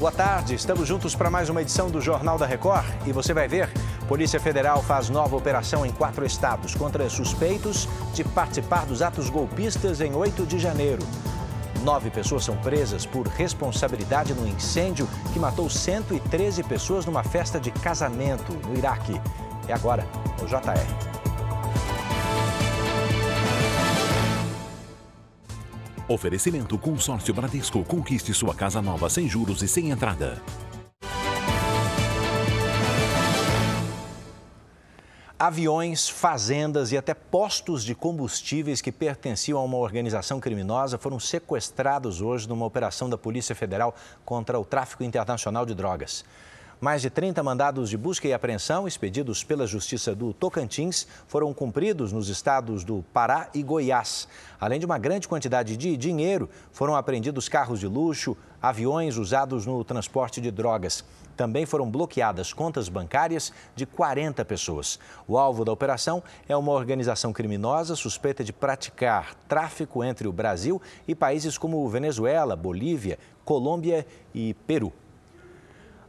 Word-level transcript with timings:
Boa 0.00 0.10
tarde, 0.10 0.54
estamos 0.54 0.88
juntos 0.88 1.14
para 1.14 1.28
mais 1.28 1.50
uma 1.50 1.60
edição 1.60 1.90
do 1.90 2.00
Jornal 2.00 2.38
da 2.38 2.46
Record 2.46 2.86
e 3.06 3.12
você 3.12 3.34
vai 3.34 3.46
ver: 3.46 3.68
Polícia 4.08 4.40
Federal 4.40 4.82
faz 4.82 5.10
nova 5.10 5.36
operação 5.36 5.84
em 5.84 5.92
quatro 5.92 6.24
estados 6.24 6.74
contra 6.74 7.06
suspeitos 7.10 7.86
de 8.14 8.24
participar 8.24 8.86
dos 8.86 9.02
atos 9.02 9.28
golpistas 9.28 10.00
em 10.00 10.14
8 10.14 10.46
de 10.46 10.58
janeiro. 10.58 11.02
Nove 11.84 12.08
pessoas 12.08 12.44
são 12.44 12.56
presas 12.56 13.04
por 13.04 13.26
responsabilidade 13.26 14.32
no 14.32 14.48
incêndio 14.48 15.06
que 15.34 15.38
matou 15.38 15.68
113 15.68 16.62
pessoas 16.62 17.04
numa 17.04 17.22
festa 17.22 17.60
de 17.60 17.70
casamento 17.70 18.54
no 18.66 18.74
Iraque. 18.74 19.20
É 19.68 19.74
agora, 19.74 20.06
no 20.40 20.46
JR. 20.46 21.09
Oferecimento 26.10 26.76
Consórcio 26.76 27.32
Bradesco. 27.32 27.84
Conquiste 27.84 28.34
sua 28.34 28.52
casa 28.52 28.82
nova 28.82 29.08
sem 29.08 29.28
juros 29.28 29.62
e 29.62 29.68
sem 29.68 29.90
entrada. 29.90 30.42
Aviões, 35.38 36.08
fazendas 36.08 36.90
e 36.90 36.96
até 36.96 37.14
postos 37.14 37.84
de 37.84 37.94
combustíveis 37.94 38.80
que 38.80 38.90
pertenciam 38.90 39.56
a 39.56 39.62
uma 39.62 39.76
organização 39.76 40.40
criminosa 40.40 40.98
foram 40.98 41.20
sequestrados 41.20 42.20
hoje 42.20 42.48
numa 42.48 42.66
operação 42.66 43.08
da 43.08 43.16
Polícia 43.16 43.54
Federal 43.54 43.94
contra 44.24 44.58
o 44.58 44.64
tráfico 44.64 45.04
internacional 45.04 45.64
de 45.64 45.76
drogas. 45.76 46.24
Mais 46.80 47.02
de 47.02 47.10
30 47.10 47.42
mandados 47.42 47.90
de 47.90 47.98
busca 47.98 48.26
e 48.26 48.32
apreensão 48.32 48.88
expedidos 48.88 49.44
pela 49.44 49.66
Justiça 49.66 50.14
do 50.14 50.32
Tocantins 50.32 51.06
foram 51.26 51.52
cumpridos 51.52 52.10
nos 52.10 52.30
estados 52.30 52.84
do 52.84 53.04
Pará 53.12 53.50
e 53.52 53.62
Goiás. 53.62 54.26
Além 54.58 54.80
de 54.80 54.86
uma 54.86 54.96
grande 54.96 55.28
quantidade 55.28 55.76
de 55.76 55.94
dinheiro, 55.98 56.48
foram 56.72 56.96
apreendidos 56.96 57.50
carros 57.50 57.80
de 57.80 57.86
luxo, 57.86 58.34
aviões 58.62 59.18
usados 59.18 59.66
no 59.66 59.84
transporte 59.84 60.40
de 60.40 60.50
drogas. 60.50 61.04
Também 61.36 61.66
foram 61.66 61.90
bloqueadas 61.90 62.54
contas 62.54 62.88
bancárias 62.88 63.52
de 63.76 63.84
40 63.84 64.42
pessoas. 64.46 64.98
O 65.28 65.36
alvo 65.36 65.66
da 65.66 65.72
operação 65.72 66.22
é 66.48 66.56
uma 66.56 66.72
organização 66.72 67.30
criminosa 67.30 67.94
suspeita 67.94 68.42
de 68.42 68.54
praticar 68.54 69.34
tráfico 69.46 70.02
entre 70.02 70.26
o 70.26 70.32
Brasil 70.32 70.80
e 71.06 71.14
países 71.14 71.58
como 71.58 71.86
Venezuela, 71.90 72.56
Bolívia, 72.56 73.18
Colômbia 73.44 74.06
e 74.32 74.54
Peru. 74.66 74.90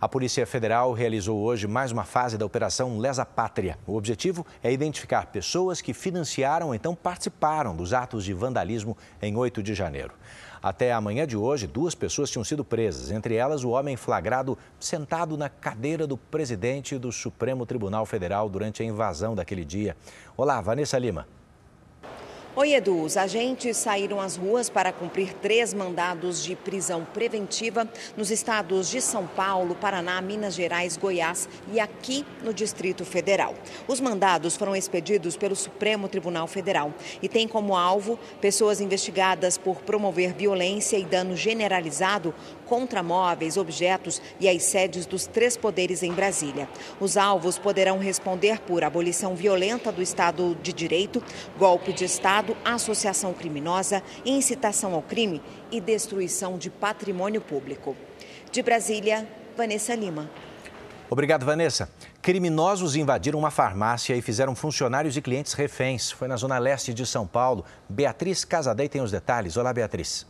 A 0.00 0.08
Polícia 0.08 0.46
Federal 0.46 0.94
realizou 0.94 1.38
hoje 1.40 1.66
mais 1.66 1.92
uma 1.92 2.04
fase 2.04 2.38
da 2.38 2.46
Operação 2.46 2.96
Lesa 2.96 3.26
Pátria. 3.26 3.78
O 3.86 3.96
objetivo 3.96 4.46
é 4.62 4.72
identificar 4.72 5.26
pessoas 5.26 5.82
que 5.82 5.92
financiaram 5.92 6.68
ou 6.68 6.74
então 6.74 6.94
participaram 6.94 7.76
dos 7.76 7.92
atos 7.92 8.24
de 8.24 8.32
vandalismo 8.32 8.96
em 9.20 9.36
8 9.36 9.62
de 9.62 9.74
janeiro. 9.74 10.14
Até 10.62 10.90
a 10.90 11.02
manhã 11.02 11.26
de 11.26 11.36
hoje, 11.36 11.66
duas 11.66 11.94
pessoas 11.94 12.30
tinham 12.30 12.44
sido 12.44 12.64
presas, 12.64 13.10
entre 13.10 13.34
elas 13.34 13.62
o 13.62 13.68
homem 13.68 13.94
flagrado 13.94 14.56
sentado 14.78 15.36
na 15.36 15.50
cadeira 15.50 16.06
do 16.06 16.16
presidente 16.16 16.96
do 16.96 17.12
Supremo 17.12 17.66
Tribunal 17.66 18.06
Federal 18.06 18.48
durante 18.48 18.82
a 18.82 18.86
invasão 18.86 19.34
daquele 19.34 19.66
dia. 19.66 19.94
Olá, 20.34 20.62
Vanessa 20.62 20.98
Lima. 20.98 21.26
Oi, 22.56 22.74
Edu. 22.74 23.02
Os 23.02 23.16
agentes 23.16 23.76
saíram 23.76 24.20
às 24.20 24.34
ruas 24.34 24.68
para 24.68 24.92
cumprir 24.92 25.32
três 25.34 25.72
mandados 25.72 26.42
de 26.42 26.56
prisão 26.56 27.06
preventiva 27.14 27.88
nos 28.16 28.28
estados 28.28 28.90
de 28.90 29.00
São 29.00 29.24
Paulo, 29.24 29.76
Paraná, 29.76 30.20
Minas 30.20 30.56
Gerais, 30.56 30.96
Goiás 30.96 31.48
e 31.72 31.78
aqui 31.78 32.26
no 32.42 32.52
Distrito 32.52 33.04
Federal. 33.04 33.54
Os 33.86 34.00
mandados 34.00 34.56
foram 34.56 34.74
expedidos 34.74 35.36
pelo 35.36 35.54
Supremo 35.54 36.08
Tribunal 36.08 36.48
Federal 36.48 36.92
e 37.22 37.28
têm 37.28 37.46
como 37.46 37.76
alvo 37.76 38.18
pessoas 38.40 38.80
investigadas 38.80 39.56
por 39.56 39.76
promover 39.82 40.34
violência 40.34 40.96
e 40.96 41.04
dano 41.04 41.36
generalizado 41.36 42.34
contra 42.66 43.00
móveis, 43.00 43.56
objetos 43.56 44.20
e 44.40 44.48
as 44.48 44.64
sedes 44.64 45.06
dos 45.06 45.24
três 45.24 45.56
poderes 45.56 46.02
em 46.02 46.12
Brasília. 46.12 46.68
Os 46.98 47.16
alvos 47.16 47.58
poderão 47.58 47.98
responder 47.98 48.60
por 48.60 48.82
abolição 48.82 49.36
violenta 49.36 49.92
do 49.92 50.02
Estado 50.02 50.56
de 50.60 50.72
Direito, 50.72 51.22
golpe 51.56 51.92
de 51.92 52.04
Estado, 52.04 52.39
associação 52.64 53.32
criminosa, 53.32 54.02
incitação 54.24 54.94
ao 54.94 55.02
crime 55.02 55.42
e 55.70 55.80
destruição 55.80 56.58
de 56.58 56.70
patrimônio 56.70 57.40
público. 57.40 57.96
De 58.50 58.62
Brasília, 58.62 59.28
Vanessa 59.56 59.94
Lima. 59.94 60.30
Obrigado, 61.08 61.44
Vanessa. 61.44 61.90
Criminosos 62.22 62.94
invadiram 62.94 63.38
uma 63.38 63.50
farmácia 63.50 64.14
e 64.14 64.22
fizeram 64.22 64.54
funcionários 64.54 65.16
e 65.16 65.22
clientes 65.22 65.54
reféns. 65.54 66.10
Foi 66.10 66.28
na 66.28 66.36
zona 66.36 66.58
leste 66.58 66.94
de 66.94 67.04
São 67.04 67.26
Paulo. 67.26 67.64
Beatriz 67.88 68.44
Casadei 68.44 68.88
tem 68.88 69.00
os 69.00 69.10
detalhes. 69.10 69.56
Olá, 69.56 69.72
Beatriz. 69.72 70.24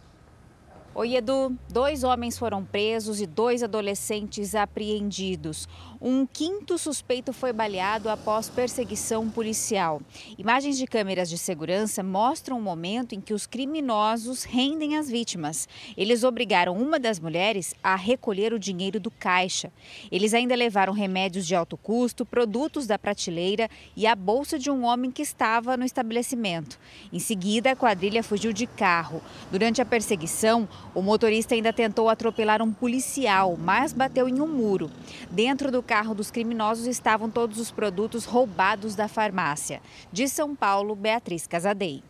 Oi, 1.01 1.17
Edu. 1.17 1.57
Dois 1.71 2.05
homens 2.05 2.37
foram 2.37 2.63
presos 2.63 3.23
e 3.23 3.27
dois 3.27 3.63
adolescentes 3.63 4.55
apreendidos. 4.55 5.67
Um 5.99 6.27
quinto 6.27 6.77
suspeito 6.77 7.33
foi 7.33 7.55
baleado 7.55 8.11
após 8.11 8.51
perseguição 8.51 9.31
policial. 9.31 10.03
Imagens 10.37 10.77
de 10.77 10.87
câmeras 10.87 11.31
de 11.31 11.39
segurança 11.39 12.03
mostram 12.03 12.59
o 12.59 12.63
momento 12.63 13.15
em 13.15 13.21
que 13.21 13.33
os 13.33 13.47
criminosos 13.47 14.45
rendem 14.45 14.99
as 14.99 15.09
vítimas. 15.09 15.67
Eles 15.97 16.23
obrigaram 16.23 16.77
uma 16.77 17.01
das 17.01 17.19
mulheres 17.19 17.75
a 17.83 17.97
recolher 17.97 18.53
o 18.53 18.59
dinheiro 18.59 19.01
do 19.01 19.11
caixa. 19.11 19.73
Eles 20.13 20.35
ainda 20.35 20.55
levaram 20.55 20.93
remédios 20.93 21.47
de 21.47 21.55
alto 21.55 21.79
custo, 21.79 22.27
produtos 22.27 22.87
da 22.87 22.99
prateleira 22.99 23.71
e 23.97 24.07
a 24.07 24.15
bolsa 24.15 24.59
de 24.59 24.71
um 24.71 24.85
homem 24.85 25.11
que 25.11 25.23
estava 25.23 25.79
no 25.79 25.85
estabelecimento. 25.87 26.79
Em 27.11 27.19
seguida, 27.19 27.71
a 27.71 27.77
quadrilha 27.77 28.23
fugiu 28.23 28.53
de 28.53 28.67
carro. 28.67 29.23
Durante 29.51 29.81
a 29.81 29.87
perseguição, 29.87 30.69
o 30.95 31.03
motorista 31.03 31.55
ainda 31.55 31.73
tentou 31.73 32.09
atropelar 32.09 32.63
um 32.63 32.73
policial, 32.73 33.57
mas 33.57 33.93
bateu 33.93 34.29
em 34.29 34.41
um 34.41 34.47
muro. 34.47 34.91
Dentro 35.31 35.71
do 35.71 35.83
carro 35.83 36.15
dos 36.15 36.31
criminosos 36.31 36.87
estavam 36.87 37.31
todos 37.31 37.59
os 37.59 37.71
produtos 37.71 38.25
roubados 38.25 38.95
da 38.95 39.09
farmácia. 39.09 39.81
De 40.13 40.29
São 40.29 40.55
Paulo, 40.55 40.95
Beatriz 40.95 41.47
Casadei. 41.47 42.03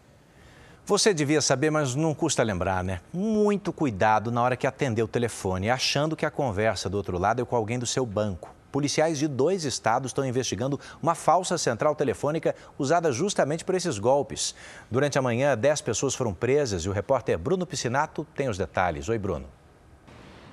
Você 0.86 1.14
devia 1.14 1.40
saber, 1.40 1.70
mas 1.70 1.94
não 1.94 2.14
custa 2.14 2.42
lembrar, 2.42 2.82
né? 2.82 3.00
Muito 3.12 3.72
cuidado 3.72 4.30
na 4.32 4.42
hora 4.42 4.56
que 4.56 4.66
atender 4.66 5.02
o 5.02 5.08
telefone, 5.08 5.70
achando 5.70 6.16
que 6.16 6.26
a 6.26 6.30
conversa 6.30 6.88
do 6.88 6.96
outro 6.96 7.18
lado 7.18 7.42
é 7.42 7.44
com 7.44 7.54
alguém 7.54 7.78
do 7.78 7.86
seu 7.86 8.04
banco. 8.04 8.59
Policiais 8.72 9.18
de 9.18 9.26
dois 9.26 9.64
estados 9.64 10.10
estão 10.10 10.24
investigando 10.24 10.78
uma 11.02 11.14
falsa 11.14 11.58
central 11.58 11.94
telefônica 11.94 12.54
usada 12.78 13.12
justamente 13.12 13.64
por 13.64 13.74
esses 13.74 13.98
golpes. 13.98 14.54
Durante 14.90 15.18
a 15.18 15.22
manhã, 15.22 15.56
dez 15.56 15.80
pessoas 15.80 16.14
foram 16.14 16.32
presas 16.32 16.82
e 16.82 16.88
o 16.88 16.92
repórter 16.92 17.38
Bruno 17.38 17.66
Piscinato 17.66 18.26
tem 18.34 18.48
os 18.48 18.58
detalhes. 18.58 19.08
Oi, 19.08 19.18
Bruno. 19.18 19.59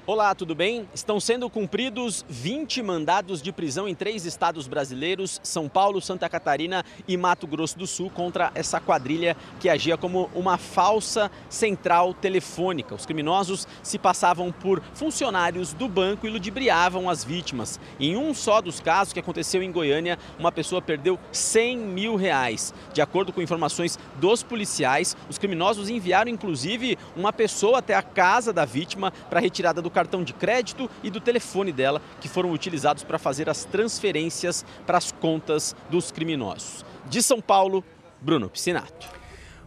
Olá, 0.10 0.34
tudo 0.34 0.56
bem? 0.56 0.88
Estão 0.94 1.20
sendo 1.20 1.50
cumpridos 1.50 2.24
20 2.30 2.82
mandados 2.82 3.42
de 3.42 3.52
prisão 3.52 3.90
em 3.90 3.94
três 3.94 4.26
estados 4.26 4.66
brasileiros, 4.66 5.42
São 5.44 5.68
Paulo, 5.68 6.00
Santa 6.00 6.30
Catarina 6.30 6.86
e 7.06 7.18
Mato 7.18 7.46
Grosso 7.46 7.78
do 7.78 7.86
Sul, 7.86 8.10
contra 8.10 8.50
essa 8.56 8.80
quadrilha 8.80 9.36
que 9.60 9.68
agia 9.68 9.98
como 9.98 10.30
uma 10.34 10.58
falsa 10.58 11.30
central 11.50 12.14
telefônica. 12.14 12.96
Os 12.96 13.06
criminosos 13.06 13.68
se 13.84 14.00
passavam 14.00 14.50
por 14.50 14.82
funcionários 14.94 15.74
do 15.74 15.90
banco 15.90 16.26
e 16.26 16.30
ludibriavam 16.30 17.10
as 17.10 17.26
vítimas. 17.26 17.78
Em 18.00 18.16
um 18.16 18.34
só 18.34 18.62
dos 18.62 18.80
casos 18.80 19.12
que 19.12 19.20
aconteceu 19.20 19.62
em 19.62 19.74
Goiânia, 19.74 20.18
uma 20.40 20.54
pessoa 20.54 20.82
perdeu 20.82 21.20
100 21.34 21.78
mil 21.80 22.16
reais. 22.16 22.74
De 22.94 23.02
acordo 23.02 23.34
com 23.34 23.42
informações 23.42 24.00
dos 24.16 24.42
policiais, 24.42 25.18
os 25.30 25.38
criminosos 25.38 25.90
enviaram 25.90 26.32
inclusive 26.32 26.98
uma 27.14 27.34
pessoa 27.34 27.80
até 27.80 27.94
a 27.94 28.02
casa 28.02 28.54
da 28.54 28.64
vítima 28.64 29.12
para 29.30 29.42
retirada 29.42 29.82
do 29.82 29.97
cartão 29.98 30.24
de 30.24 30.32
crédito 30.32 30.88
e 31.02 31.10
do 31.10 31.20
telefone 31.20 31.72
dela, 31.72 32.00
que 32.22 32.30
foram 32.30 32.52
utilizados 32.52 33.04
para 33.04 33.18
fazer 33.18 33.50
as 33.50 33.66
transferências 33.66 34.64
para 34.86 35.00
as 35.00 35.12
contas 35.12 35.76
dos 35.90 36.12
criminosos. 36.12 36.86
De 37.10 37.24
São 37.24 37.42
Paulo, 37.42 37.84
Bruno 38.22 38.48
Piscinato. 38.48 39.18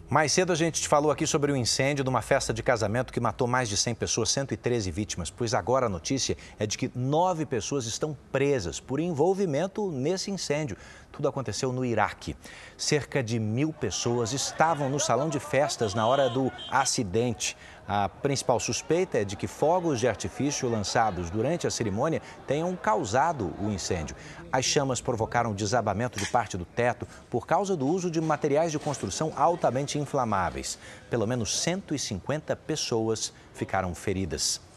Mais 0.08 0.30
cedo 0.30 0.52
a 0.52 0.56
gente 0.56 0.80
te 0.80 0.88
falou 0.88 1.10
aqui 1.10 1.26
sobre 1.26 1.50
o 1.50 1.56
incêndio 1.56 2.04
de 2.04 2.10
uma 2.10 2.22
festa 2.22 2.52
de 2.52 2.62
casamento 2.62 3.12
que 3.12 3.20
matou 3.20 3.48
mais 3.48 3.68
de 3.68 3.76
100 3.76 3.94
pessoas, 3.96 4.30
113 4.30 4.90
vítimas. 4.90 5.30
Pois 5.30 5.52
agora 5.52 5.86
a 5.86 5.88
notícia 5.88 6.36
é 6.58 6.66
de 6.66 6.78
que 6.78 6.90
nove 6.94 7.44
pessoas 7.46 7.86
estão 7.86 8.16
presas 8.30 8.78
por 8.78 9.00
envolvimento 9.00 9.90
nesse 9.90 10.30
incêndio. 10.30 10.76
Tudo 11.12 11.28
aconteceu 11.28 11.72
no 11.72 11.84
Iraque. 11.84 12.36
Cerca 12.76 13.22
de 13.22 13.38
mil 13.38 13.72
pessoas 13.72 14.32
estavam 14.32 14.88
no 14.88 15.00
salão 15.00 15.28
de 15.28 15.40
festas 15.40 15.94
na 15.94 16.06
hora 16.06 16.30
do 16.30 16.50
acidente. 16.70 17.56
A 17.86 18.08
principal 18.08 18.60
suspeita 18.60 19.18
é 19.18 19.24
de 19.24 19.34
que 19.34 19.48
fogos 19.48 19.98
de 19.98 20.06
artifício 20.06 20.68
lançados 20.68 21.28
durante 21.28 21.66
a 21.66 21.70
cerimônia 21.70 22.22
tenham 22.46 22.76
causado 22.76 23.52
o 23.60 23.68
incêndio. 23.68 24.14
As 24.52 24.64
chamas 24.64 25.00
provocaram 25.00 25.52
desabamento 25.52 26.18
de 26.18 26.26
parte 26.30 26.56
do 26.56 26.64
teto 26.64 27.06
por 27.28 27.46
causa 27.46 27.76
do 27.76 27.88
uso 27.88 28.08
de 28.08 28.20
materiais 28.20 28.70
de 28.70 28.78
construção 28.78 29.32
altamente 29.36 29.98
inflamáveis. 29.98 30.78
Pelo 31.10 31.26
menos 31.26 31.58
150 31.58 32.54
pessoas 32.54 33.32
ficaram 33.52 33.92
feridas. 33.92 34.69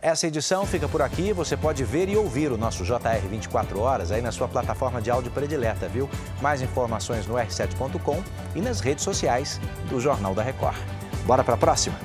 Essa 0.00 0.26
edição 0.26 0.66
fica 0.66 0.88
por 0.88 1.02
aqui. 1.02 1.32
Você 1.32 1.56
pode 1.56 1.82
ver 1.84 2.08
e 2.08 2.16
ouvir 2.16 2.52
o 2.52 2.58
nosso 2.58 2.84
JR 2.84 3.26
24 3.28 3.80
horas 3.80 4.12
aí 4.12 4.20
na 4.20 4.30
sua 4.30 4.46
plataforma 4.46 5.00
de 5.00 5.10
áudio 5.10 5.30
predileta, 5.30 5.88
viu? 5.88 6.08
Mais 6.40 6.62
informações 6.62 7.26
no 7.26 7.34
r7.com 7.34 8.22
e 8.54 8.60
nas 8.60 8.80
redes 8.80 9.04
sociais 9.04 9.60
do 9.88 10.00
Jornal 10.00 10.34
da 10.34 10.42
Record. 10.42 10.76
Bora 11.26 11.42
para 11.42 11.54
a 11.54 11.58
próxima? 11.58 11.96